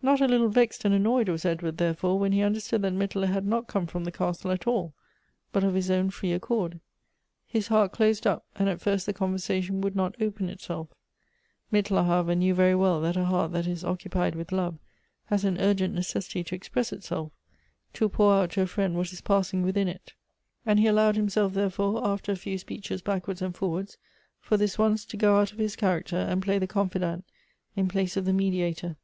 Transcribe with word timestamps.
Not 0.00 0.22
a 0.22 0.26
little 0.26 0.48
vexed 0.48 0.86
and 0.86 0.94
annoyed 0.94 1.28
was 1.28 1.44
Edw.ard, 1.44 1.76
therefore, 1.76 2.18
when 2.18 2.32
he 2.32 2.40
understood 2.40 2.80
that 2.80 2.94
Mittler 2.94 3.26
had 3.26 3.44
not 3.46 3.66
come 3.66 3.86
from 3.86 4.04
the 4.04 4.10
castle 4.10 4.50
at 4.50 4.66
all, 4.66 4.94
but 5.52 5.62
of 5.62 5.74
his 5.74 5.90
own 5.90 6.08
free 6.08 6.32
accord. 6.32 6.80
His 7.46 7.68
heart 7.68 7.92
closed 7.92 8.26
up, 8.26 8.46
and 8.56 8.66
at 8.70 8.80
first 8.80 9.04
the 9.04 9.12
conversation 9.12 9.82
would 9.82 9.94
not 9.94 10.14
open 10.22 10.48
itself. 10.48 10.88
Mittler, 11.70 12.06
however, 12.06 12.34
knew 12.34 12.54
very 12.54 12.74
well 12.74 12.98
that 13.02 13.18
a 13.18 13.26
heart 13.26 13.52
that 13.52 13.66
is 13.66 13.84
oc 13.84 13.98
cupied 14.00 14.34
with 14.36 14.52
love 14.52 14.78
has 15.26 15.44
an 15.44 15.58
urgent 15.58 15.92
necessity 15.92 16.42
to 16.44 16.54
express 16.54 16.90
itself— 16.90 17.30
to 17.92 18.08
pour 18.08 18.32
out 18.36 18.52
to 18.52 18.62
a 18.62 18.66
friend 18.66 18.96
what 18.96 19.12
is 19.12 19.20
passing 19.20 19.60
within 19.62 19.86
it; 19.86 20.14
and 20.64 20.78
Elective 20.80 20.88
Affinities. 20.88 20.88
145 20.88 20.88
he 20.88 20.88
allowed 20.88 21.16
himself, 21.16 21.52
therefore, 21.52 22.06
after 22.08 22.32
a 22.32 22.36
few 22.36 22.56
speeches 22.56 23.02
back 23.02 23.28
wards 23.28 23.42
and 23.42 23.54
forwards, 23.54 23.98
for 24.40 24.56
this 24.56 24.78
once 24.78 25.04
to 25.04 25.18
go 25.18 25.38
out 25.38 25.52
of 25.52 25.58
his 25.58 25.76
charac 25.76 26.06
ter, 26.06 26.16
and 26.20 26.40
play 26.42 26.58
the 26.58 26.66
confidant 26.66 27.26
in 27.76 27.86
place 27.86 28.16
of 28.16 28.24
the 28.24 28.32
mediator. 28.32 28.96